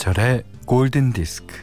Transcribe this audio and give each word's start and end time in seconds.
김현철의 0.00 0.44
골든 0.64 1.12
디스크. 1.12 1.54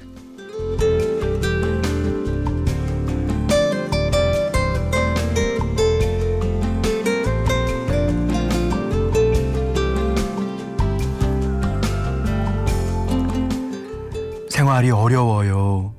생활이 14.49 14.91
어려워요. 14.91 15.93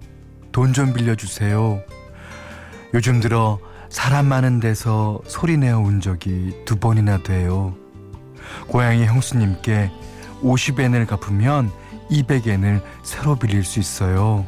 돈 0.52 0.72
좀 0.72 0.92
빌려주세요. 0.92 1.82
요즘 2.94 3.20
들어 3.20 3.58
사람 3.88 4.26
많은 4.26 4.60
데서 4.60 5.20
소리내어 5.26 5.80
온 5.80 6.00
적이 6.00 6.54
두 6.64 6.76
번이나 6.76 7.18
돼요. 7.18 7.74
고양이 8.68 9.04
형수님께 9.06 9.90
50엔을 10.42 11.06
갚으면 11.08 11.72
200엔을 12.10 12.82
새로 13.02 13.36
빌릴 13.36 13.64
수 13.64 13.78
있어요. 13.78 14.44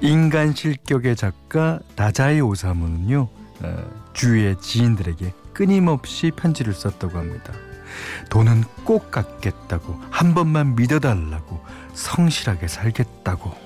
인간 0.00 0.54
실격의 0.54 1.16
작가 1.16 1.80
다자이 1.96 2.40
오사무는요 2.40 3.28
어, 3.62 3.90
주위의 4.12 4.60
지인들에게 4.60 5.32
끊임없이 5.52 6.30
편지를 6.30 6.74
썼다고 6.74 7.18
합니다. 7.18 7.52
돈은 8.30 8.64
꼭 8.84 9.10
갚겠다고 9.10 10.00
한 10.10 10.34
번만 10.34 10.76
믿어달라고 10.76 11.60
성실하게 11.94 12.68
살겠다고. 12.68 13.65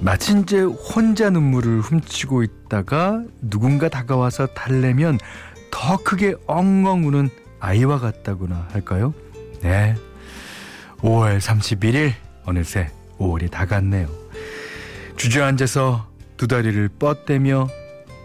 마치 0.00 0.38
이제 0.38 0.62
혼자 0.62 1.28
눈물을 1.28 1.80
훔치고 1.80 2.42
있다가 2.42 3.22
누군가 3.42 3.88
다가와서 3.88 4.46
달래면 4.46 5.18
더 5.70 5.98
크게 5.98 6.34
엉엉 6.46 7.06
우는 7.06 7.28
아이와 7.60 7.98
같다거나 7.98 8.68
할까요? 8.72 9.12
네. 9.60 9.94
5월 11.00 11.38
31일 11.38 12.12
어느새 12.44 12.90
5월이 13.18 13.50
다 13.50 13.66
갔네요. 13.66 14.08
주저앉아서 15.16 16.08
두 16.38 16.48
다리를 16.48 16.88
뻗대며 16.98 17.68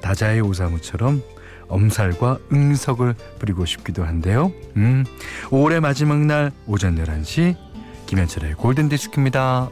다자의 0.01 0.39
오사무처럼 0.39 1.21
엄살과 1.67 2.37
응석을 2.53 3.15
부리고 3.39 3.65
싶기도 3.65 4.05
한데요. 4.05 4.53
음, 4.77 5.03
5월의 5.49 5.81
마지막 5.81 6.19
날 6.19 6.51
오전 6.67 6.95
11시 6.95 7.57
김현철의 8.05 8.53
골든디스크입니다. 8.53 9.69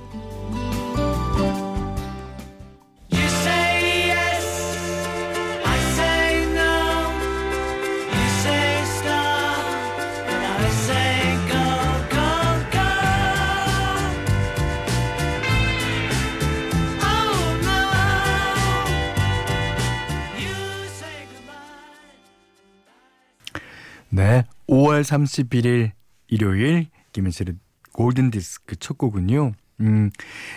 5월 24.83 25.01
31일 25.01 25.91
일요일 26.27 26.87
김현철의 27.13 27.55
골든 27.93 28.31
디스크 28.31 28.75
첫 28.75 28.97
곡은요. 28.97 29.53
음, 29.79 30.11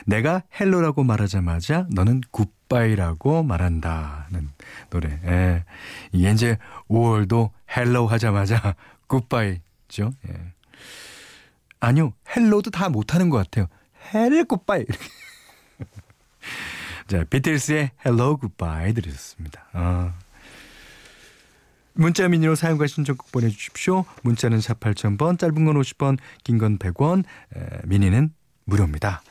내가 0.05 0.43
Hello라고 0.59 1.05
말하자마자 1.05 1.87
너는 1.93 2.23
Goodbye라고 2.33 3.45
말한다는 3.45 4.51
노래. 4.91 5.21
예. 5.25 5.65
이게 6.11 6.33
이제 6.33 6.59
5월도 6.89 7.51
Hello 7.77 8.09
하자마자 8.09 8.75
Goodbye죠. 9.07 10.11
예. 10.29 10.53
아니요, 11.79 12.13
Hello도 12.35 12.73
다 12.73 12.89
못하는 12.89 13.31
것 13.31 13.37
같아요. 13.37 13.69
Hel 14.13 14.45
Goodbye. 14.45 14.87
자, 17.07 17.23
비틀스의 17.31 17.93
Hello 18.05 18.39
Goodbye 18.39 18.93
들으셨습니다. 18.93 19.67
아. 19.73 20.15
문자 21.97 22.29
미니로 22.29 22.55
사용과 22.55 22.87
신청곡 22.87 23.33
보내주십시오. 23.33 24.05
문자는 24.23 24.61
샵 24.61 24.79
8000번, 24.81 25.39
짧은 25.39 25.65
건 25.65 25.81
50원, 25.81 26.19
긴 26.45 26.59
건 26.59 26.79
100원, 26.79 27.25
에, 27.57 27.61
미니는 27.85 28.31
무료입니다. 28.65 29.23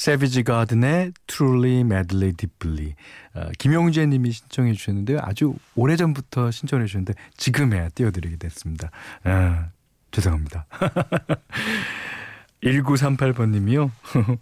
세비지 0.00 0.44
가든의 0.44 1.12
Truly 1.26 1.80
Madly 1.80 2.32
Deeply 2.32 2.94
어, 3.34 3.50
김용재 3.58 4.06
님이 4.06 4.32
신청해 4.32 4.72
주셨는데요. 4.72 5.18
아주 5.20 5.54
오래전부터 5.74 6.50
신청해 6.50 6.86
주셨는데 6.86 7.12
지금에야 7.36 7.90
띄워드리게 7.90 8.36
됐습니다. 8.36 8.90
아, 9.24 9.68
죄송합니다. 10.10 10.64
1938번 12.64 13.50
님이요. 13.50 13.92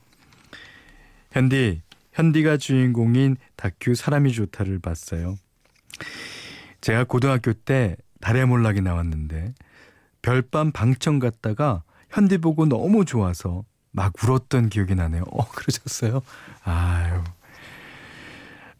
현디, 1.32 1.82
현디가 2.12 2.58
주인공인 2.58 3.36
다큐 3.56 3.96
사람이 3.96 4.30
좋다를 4.30 4.78
봤어요. 4.78 5.34
제가 6.80 7.02
고등학교 7.02 7.52
때 7.52 7.96
달의 8.20 8.46
몰락이 8.46 8.80
나왔는데 8.80 9.54
별밤 10.22 10.70
방청 10.70 11.18
갔다가 11.18 11.82
현디 12.10 12.38
보고 12.38 12.64
너무 12.64 13.04
좋아서 13.04 13.64
막 13.98 14.12
울었던 14.22 14.68
기억이 14.68 14.94
나네요. 14.94 15.24
어, 15.32 15.44
그러셨어요? 15.50 16.22
아유. 16.62 17.24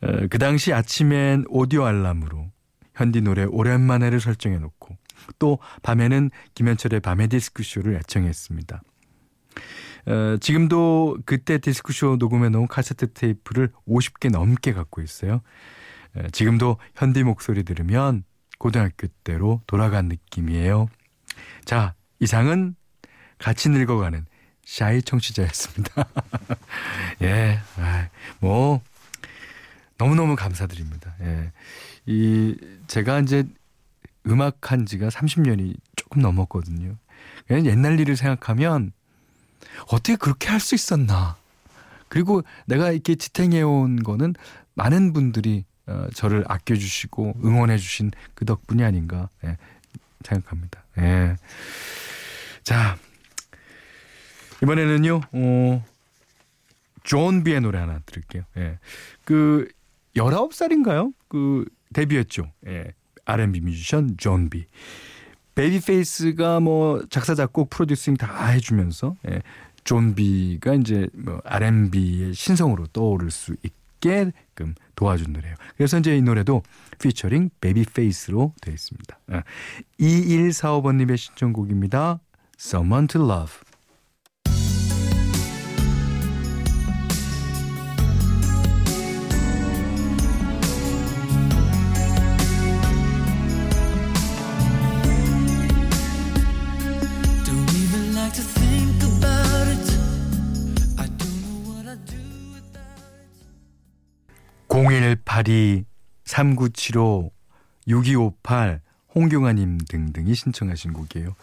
어, 0.01 0.27
그 0.31 0.39
당시 0.39 0.73
아침엔 0.73 1.45
오디오 1.49 1.85
알람으로 1.85 2.47
현디 2.95 3.23
노래 3.23 3.43
오랜만에를 3.43 4.21
설정해 4.21 4.59
놓고 4.59 4.97
또 5.41 5.59
밤에는 5.83 6.31
김현철의 6.55 7.01
밤의 7.01 7.29
디스크쇼를 7.29 7.97
애청했습니다. 7.97 8.81
어, 10.07 10.37
지금도 10.41 11.19
그때 11.27 11.59
디스크쇼 11.59 12.17
녹음해 12.21 12.49
놓은 12.51 12.69
카세트 12.69 13.13
테이프를 13.13 13.73
50개 13.89 14.31
넘게 14.31 14.73
갖고 14.73 15.03
있어요. 15.03 15.41
에, 16.17 16.29
지금도 16.31 16.79
현디 16.95 17.25
목소리 17.25 17.65
들으면 17.65 18.23
고등학교 18.61 19.09
때로 19.25 19.63
돌아간 19.67 20.07
느낌이에요. 20.07 20.87
자, 21.65 21.95
이상은 22.21 22.77
같이 23.39 23.69
늙어가는 23.69 24.25
샤이 24.69 25.01
청취자였습니다. 25.01 26.07
예, 27.23 27.59
아, 27.79 28.09
뭐 28.39 28.83
너무너무 29.97 30.37
감사드립니다. 30.37 31.15
예. 31.23 31.53
이 32.05 32.55
제가 32.87 33.21
이제 33.21 33.45
음악 34.27 34.71
한 34.71 34.85
지가 34.85 35.09
30년이 35.09 35.75
조금 35.97 36.21
넘었거든요. 36.21 36.97
그냥 37.47 37.65
옛날 37.65 37.99
일을 37.99 38.15
생각하면 38.15 38.93
어떻게 39.91 40.17
그렇게 40.17 40.49
할 40.51 40.61
수 40.61 40.75
있었나. 40.75 41.39
그리고 42.09 42.43
내가 42.67 42.93
이렇게 42.93 43.15
지탱해 43.15 43.63
온 43.63 44.03
거는 44.03 44.35
많은 44.75 45.15
분들이 45.15 45.65
어, 45.87 46.09
저를 46.15 46.45
아껴주시고 46.47 47.41
응원해주신 47.43 48.11
그 48.35 48.45
덕분이 48.45 48.85
아닌가 48.85 49.31
예, 49.45 49.57
생각합니다. 50.25 50.85
예. 50.99 51.37
자 52.63 52.99
이번에는요, 54.63 55.21
어, 55.33 55.85
존 57.05 57.45
비의 57.45 57.61
노래 57.61 57.79
하나 57.79 58.01
들을게요. 58.07 58.43
예. 58.57 58.79
그 59.25 59.69
19살인가요? 60.17 61.13
그 61.29 61.65
데뷔했죠. 61.95 62.51
예. 62.67 62.93
R&B 63.25 63.61
뮤지션 63.61 64.17
존 64.19 64.51
비. 64.51 64.67
베이비페이스가 65.55 66.61
뭐 66.61 67.03
작사 67.11 67.35
작곡 67.35 67.71
프로듀싱 67.71 68.17
다 68.17 68.47
해주면서 68.47 69.17
예. 69.29 69.43
존 69.85 70.15
비가 70.15 70.75
이제 70.75 71.09
뭐 71.15 71.41
R&B의 71.45 72.35
신성으로 72.35 72.89
떠오를 72.89 73.31
수 73.31 73.57
있게끔 73.63 74.75
도와준 74.97 75.33
노래예요. 75.33 75.57
그래서 75.79 75.99
이제 75.99 76.15
이 76.17 76.21
노래도 76.21 76.63
피처링 77.01 77.51
베이비페이스로 77.61 78.53
되어 78.61 78.75
있습니다. 78.75 79.19
아, 79.31 79.43
2145번님의 79.99 81.17
신청곡입니다. 81.17 82.21
Someone 82.61 83.07
to 83.07 83.25
Love. 83.25 83.68
1282, 105.43 105.85
3975, 106.25 107.31
6258, 107.87 108.81
홍경아님 109.15 109.79
등등이 109.89 110.35
신청하신 110.35 110.93
곡이에요. 110.93 111.35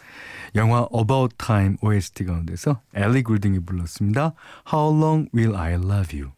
영화 0.56 0.88
About 0.94 1.36
Time 1.38 1.77
OST 1.81 2.25
가운데서 2.25 2.81
엘리 2.94 3.24
굴딩이 3.24 3.59
불렀습니다. 3.59 4.33
How 4.71 4.95
Long 4.95 5.30
Will 5.33 5.56
I 5.56 5.74
Love 5.74 6.19
You? 6.19 6.31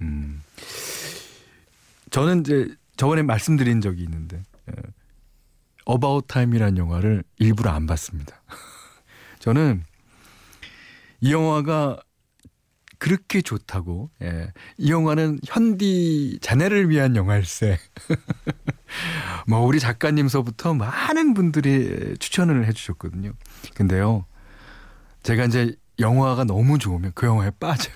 음. 0.00 0.42
저는 2.10 2.40
이제 2.40 2.68
저번에 2.96 3.22
말씀드린 3.22 3.80
적이 3.80 4.04
있는데 4.04 4.42
에, 4.68 4.72
About 5.88 6.26
Time이라는 6.28 6.76
영화를 6.76 7.24
일부러 7.38 7.70
안 7.70 7.86
봤습니다. 7.86 8.40
저는 9.38 9.84
이 11.20 11.32
영화가 11.32 11.98
그렇게 12.98 13.42
좋다고. 13.42 14.10
예. 14.22 14.52
이 14.78 14.90
영화는 14.90 15.40
현디 15.44 16.38
자네를 16.40 16.88
위한 16.90 17.16
영화일세. 17.16 17.78
뭐 19.46 19.60
우리 19.60 19.80
작가님서부터 19.80 20.74
많은 20.74 21.34
분들이 21.34 22.16
추천을 22.18 22.66
해 22.66 22.72
주셨거든요. 22.72 23.32
근데요 23.74 24.24
제가 25.22 25.44
이제 25.44 25.74
영화가 25.98 26.44
너무 26.44 26.78
좋으면 26.78 27.12
그 27.14 27.26
영화에 27.26 27.50
빠져요. 27.58 27.94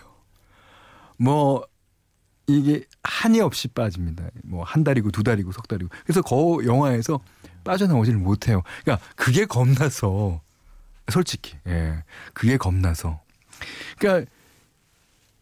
뭐 1.19 1.64
이게 2.46 2.85
한이 3.03 3.41
없이 3.41 3.69
빠집니다. 3.69 4.25
뭐 4.44 4.64
한 4.64 4.85
달이고 4.85 5.11
두 5.11 5.23
달이고 5.23 5.53
석 5.53 5.69
달이고. 5.69 5.91
그래서 6.05 6.23
그 6.23 6.67
영화에서 6.67 7.20
빠져나오지를 7.64 8.19
못해요. 8.19 8.62
그러니까 8.82 9.06
그게 9.17 9.44
겁나서 9.44 10.41
솔직히 11.11 11.56
예. 11.67 12.03
그게 12.35 12.56
겁나서. 12.56 13.20
그러니까 13.99 14.31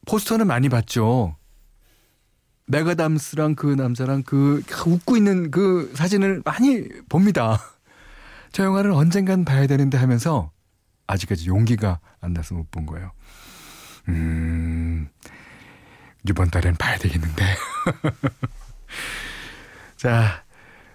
포스터는 0.09 0.47
많이 0.47 0.69
봤죠. 0.71 1.37
메가담스랑 2.67 3.55
그 3.55 3.67
남자랑 3.67 4.23
그 4.25 4.63
웃고 4.87 5.17
있는 5.17 5.51
그 5.51 5.93
사진을 5.95 6.43
많이 6.45 6.87
봅니다. 7.09 7.61
저 8.53 8.65
영화를 8.65 8.91
언젠간 8.91 9.45
봐야 9.45 9.67
되는데 9.67 9.97
하면서 9.99 10.51
아직까지 11.07 11.49
용기가 11.49 12.01
안 12.21 12.33
나서 12.33 12.55
못 12.55 12.67
본 12.71 12.87
거예요. 12.87 13.13
음, 14.09 15.09
이번 16.27 16.51
달엔 16.51 16.77
봐야 16.77 16.97
되겠는데. 16.99 17.45
자, 19.97 20.45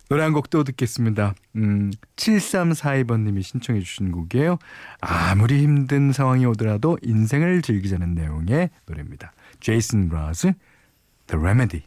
노래 0.10 0.24
한 0.24 0.34
곡 0.34 0.50
또 0.50 0.64
듣겠습니다. 0.64 1.34
음, 1.56 1.92
7342번님이 2.18 3.42
신청해 3.42 3.80
주신 3.82 4.12
곡이에요. 4.12 4.58
아무리 5.02 5.62
힘든 5.64 6.12
상황이 6.12 6.46
오더라도 6.46 6.98
인생을 7.02 7.62
즐기자는 7.62 8.14
내용의 8.14 8.70
노래입니다. 8.86 9.34
제이슨 9.60 10.10
브라즈, 10.10 10.54
The 11.28 11.40
Remedy. 11.42 11.84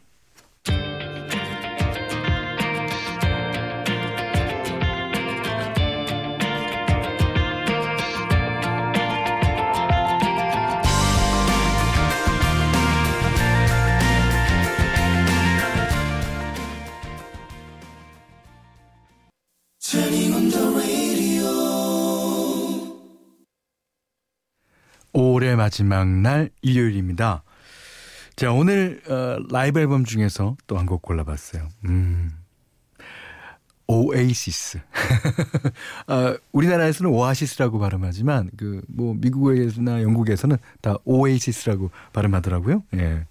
5월 25.19 25.55
마지막 25.55 26.07
날 26.07 26.51
일요일입니다. 26.61 27.43
자, 28.35 28.51
오늘 28.51 29.01
어, 29.09 29.37
라이브 29.51 29.79
앨범 29.79 30.05
중에서 30.05 30.55
또 30.67 30.77
한 30.77 30.85
곡 30.85 31.01
골라봤어요. 31.01 31.67
음. 31.85 32.29
오에이시스. 33.87 34.79
아, 36.07 36.37
우리나라에서는 36.51 37.09
오아시스라고 37.11 37.79
발음하지만 37.79 38.51
그 38.57 38.81
뭐 38.89 39.15
미국에서나 39.17 40.03
영국에서는 40.03 40.55
다 40.81 40.97
오에이시스라고 41.05 41.89
발음하더라고요. 42.13 42.83
예. 42.97 43.25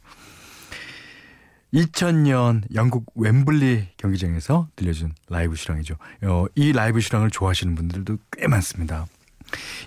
2000년 1.75 2.62
영국 2.75 3.12
웸블리 3.17 3.88
경기장에서 3.97 4.69
들려준 4.77 5.12
라이브 5.29 5.55
실황이죠. 5.55 5.97
어, 6.23 6.47
이 6.56 6.73
라이브 6.73 7.00
실황을 7.00 7.31
좋아하시는 7.31 7.75
분들도 7.77 8.17
꽤 8.33 8.49
많습니다. 8.49 9.06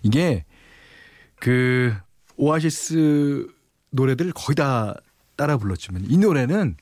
이게 0.03 0.45
그 1.39 1.93
오아시스 2.37 3.47
노래들 3.91 4.31
거의 4.33 4.55
다 4.55 4.95
따라 5.35 5.57
불렀지만 5.57 6.03
이 6.07 6.17
노래는 6.17 6.75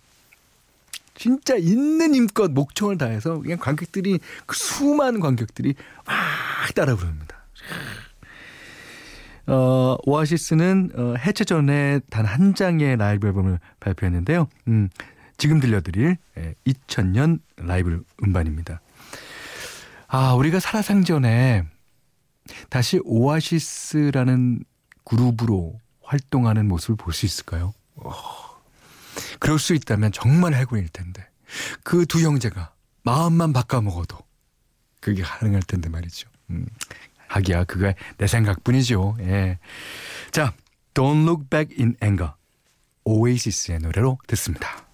진짜 1.15 1.55
있는 1.55 2.13
힘껏 2.13 2.51
목청을 2.51 2.97
다해서 2.97 3.39
그냥 3.39 3.57
관객들이 3.57 4.19
그 4.45 4.55
수많은 4.55 5.19
관객들이 5.19 5.73
막 6.05 6.15
따라 6.75 6.95
부릅니다. 6.95 7.37
어, 9.47 9.95
오아시스는 10.05 10.91
어, 10.95 11.13
해체 11.17 11.43
전에 11.45 11.99
단 12.09 12.25
한 12.25 12.53
장의 12.53 12.97
라이브 12.97 13.27
앨범을 13.27 13.59
발표했는데요. 13.79 14.47
음, 14.67 14.89
지금 15.37 15.59
들려드릴 15.59 16.17
예, 16.37 16.55
2000년 16.67 17.39
라이브 17.57 18.03
음반입니다. 18.23 18.81
아, 20.07 20.33
우리가 20.33 20.59
살아생전에 20.59 21.63
다시 22.69 22.99
오아시스라는 23.03 24.63
그룹으로 25.03 25.79
활동하는 26.01 26.67
모습을 26.67 26.95
볼 26.95 27.13
수 27.13 27.25
있을까요? 27.25 27.73
어, 27.95 28.13
그럴 29.39 29.59
수 29.59 29.73
있다면 29.73 30.11
정말 30.11 30.53
해군일 30.53 30.89
텐데. 30.89 31.27
그 31.83 32.05
두 32.05 32.19
형제가 32.21 32.73
마음만 33.03 33.53
바꿔먹어도 33.53 34.17
그게 34.99 35.21
가능할 35.23 35.61
텐데 35.63 35.89
말이죠. 35.89 36.29
음, 36.49 36.65
하기야 37.27 37.63
그게 37.65 37.95
내 38.17 38.27
생각뿐이죠. 38.27 39.17
예. 39.21 39.59
자, 40.31 40.53
Don't 40.93 41.23
Look 41.23 41.45
Back 41.49 41.75
in 41.79 41.95
Anger. 42.03 42.33
오에이시스의 43.05 43.79
노래로 43.79 44.17
듣습니다. 44.27 44.86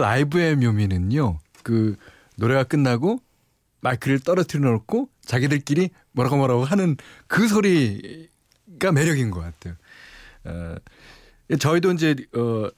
라이브의 0.00 0.56
묘미는요. 0.56 1.38
그 1.62 1.96
노래가 2.36 2.64
끝나고 2.64 3.20
마이크를 3.80 4.20
떨어뜨려 4.20 4.70
놓고 4.70 5.08
자기들끼리 5.24 5.90
뭐라고 6.12 6.36
뭐라고 6.36 6.64
하는 6.64 6.96
그 7.26 7.48
소리가 7.48 8.92
매력인 8.92 9.30
것 9.30 9.40
같아요. 9.40 9.74
어, 10.44 10.76
저희도 11.58 11.92
이제 11.92 12.16
어, 12.34 12.68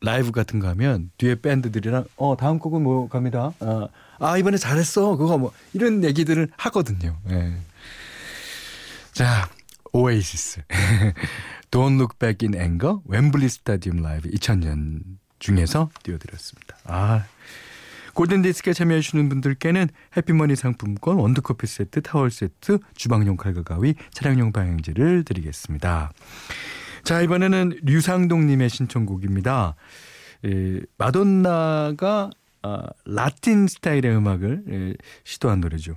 라이브 0.00 0.32
같은 0.32 0.60
거 0.60 0.68
하면 0.68 1.10
뒤에 1.18 1.36
밴드들이랑 1.36 2.04
어 2.16 2.36
다음 2.36 2.58
곡은 2.58 2.82
뭐 2.82 3.08
갑니다. 3.08 3.52
어, 3.60 3.88
아 4.18 4.38
이번에 4.38 4.56
잘했어. 4.56 5.16
그거 5.16 5.36
뭐 5.36 5.52
이런 5.74 6.02
얘기들을 6.04 6.48
하거든요. 6.56 7.18
예. 7.30 7.54
자 9.12 9.48
오에이시스 9.92 10.62
Don't 11.70 11.96
Look 11.96 12.18
Back 12.18 12.48
in 12.48 12.54
Anger 12.54 13.00
웸블리 13.06 13.48
스타디움 13.48 14.02
라이브 14.02 14.30
2000년 14.30 15.02
중에서 15.40 15.90
띄워드렸습니다. 16.04 16.76
아 16.84 17.24
골든디스크에 18.14 18.72
참여해주시는 18.72 19.28
분들께는 19.28 19.88
해피머니 20.16 20.54
상품권 20.54 21.16
원두커피 21.16 21.66
세트 21.66 22.02
타월 22.02 22.30
세트 22.30 22.78
주방용 22.94 23.36
칼과 23.36 23.62
가위 23.62 23.94
차량용 24.12 24.52
방향제를 24.52 25.24
드리겠습니다. 25.24 26.12
자 27.02 27.20
이번에는 27.22 27.80
류상동님의 27.82 28.68
신청곡입니다. 28.68 29.74
에, 30.44 30.80
마돈나가 30.98 32.30
아, 32.62 32.82
라틴 33.06 33.66
스타일의 33.66 34.14
음악을 34.16 34.64
에, 34.68 34.94
시도한 35.24 35.60
노래죠. 35.60 35.96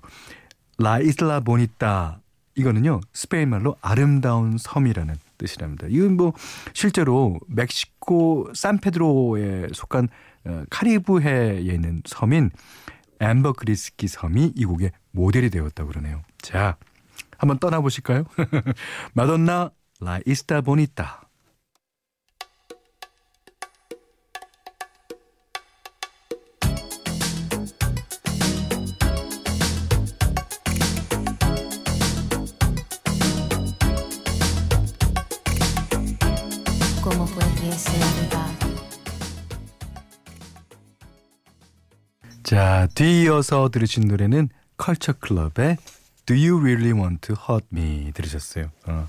라 0.77 0.99
이슬라 0.99 1.41
보니타 1.41 2.21
이거는요 2.55 3.01
스페인 3.13 3.49
말로 3.49 3.75
아름다운 3.81 4.57
섬이라는 4.57 5.15
뜻이랍니다. 5.37 5.87
이건 5.89 6.17
뭐 6.17 6.33
실제로 6.73 7.39
멕시코 7.47 8.49
산페드로에 8.53 9.69
속한 9.73 10.09
어, 10.45 10.63
카리브해에 10.69 11.61
있는 11.61 12.01
섬인 12.05 12.51
엠버그리스키 13.19 14.07
섬이 14.07 14.53
이 14.55 14.65
곡의 14.65 14.91
모델이 15.11 15.49
되었다고 15.49 15.89
그러네요. 15.89 16.21
자, 16.41 16.77
한번 17.37 17.59
떠나보실까요? 17.59 18.25
마돈나 19.13 19.71
라 19.99 20.19
이스타 20.25 20.61
보니타. 20.61 21.22
생각 37.71 38.53
자, 42.43 42.87
뒤이어서 42.93 43.69
들으신 43.69 44.07
노래는 44.07 44.49
컬처 44.77 45.13
클럽의 45.13 45.77
Do 46.25 46.35
You 46.35 46.59
Really 46.59 46.91
Want 46.91 47.21
to 47.27 47.35
Hurt 47.49 47.67
Me 47.73 48.11
들으셨어요. 48.13 48.69
어. 48.85 49.07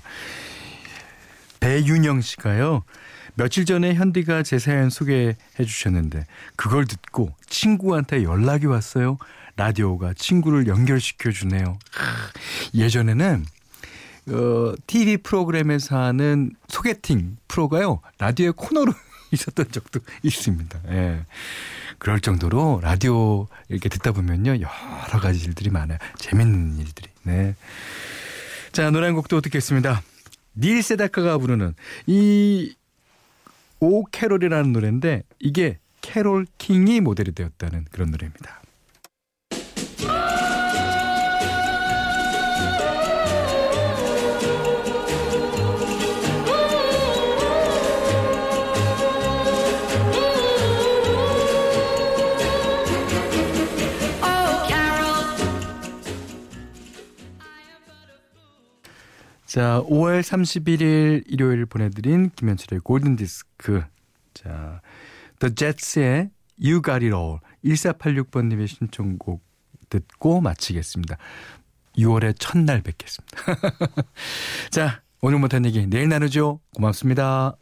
배윤영 1.59 2.21
씨가요. 2.21 2.83
며칠 3.35 3.65
전에 3.65 3.93
현디가 3.93 4.43
제 4.43 4.57
사연 4.57 4.89
소개해 4.89 5.35
주셨는데 5.57 6.25
그걸 6.55 6.85
듣고 6.85 7.35
친구한테 7.47 8.23
연락이 8.23 8.65
왔어요. 8.65 9.17
라디오가 9.57 10.13
친구를 10.13 10.67
연결시켜 10.67 11.31
주네요. 11.31 11.77
예전에는 12.73 13.45
어, 14.29 14.73
TV 14.87 15.17
프로그램에서 15.17 15.97
하는 15.97 16.51
소개팅 16.67 17.37
프로가요. 17.47 18.01
라디오의 18.17 18.53
코너로 18.55 18.93
있었던 19.31 19.71
적도 19.71 19.99
있습니다. 20.23 20.79
예. 20.89 21.25
그럴 21.97 22.19
정도로 22.19 22.79
라디오 22.81 23.47
이렇게 23.69 23.89
듣다 23.89 24.11
보면요. 24.11 24.51
여러 24.51 25.19
가지 25.21 25.45
일들이 25.45 25.69
많아요. 25.69 25.97
재밌는 26.17 26.77
일들이. 26.77 27.09
네. 27.23 27.55
자, 28.71 28.89
노래 28.91 29.05
한 29.07 29.15
곡도 29.15 29.41
듣겠습니다. 29.41 30.01
닐 30.57 30.81
세다카가 30.83 31.37
부르는 31.37 31.73
이 32.07 32.75
오 33.81 34.05
캐롤이라는 34.05 34.71
노래인데 34.71 35.23
이게 35.39 35.77
캐롤 36.01 36.47
킹이 36.57 37.01
모델이 37.01 37.33
되었다는 37.33 37.85
그런 37.91 38.09
노래입니다. 38.09 38.61
자, 59.55 59.81
5월 59.87 60.19
31일 60.19 61.23
일요일 61.27 61.65
보내드린 61.65 62.29
김현철의 62.35 62.81
골든 62.81 63.15
디스크. 63.15 63.85
자, 64.33 64.81
The 65.39 65.55
Jets의 65.55 66.29
You 66.61 66.81
Got 66.83 67.05
It 67.05 67.15
All 67.15 67.39
1486번님의 67.63 68.67
신청곡 68.67 69.41
듣고 69.87 70.41
마치겠습니다. 70.41 71.15
6월의 71.97 72.35
첫날 72.37 72.81
뵙겠습니다. 72.81 73.37
자, 74.71 75.01
오늘 75.21 75.39
못한 75.39 75.65
얘기 75.65 75.87
내일 75.87 76.09
나누죠. 76.09 76.59
고맙습니다. 76.75 77.55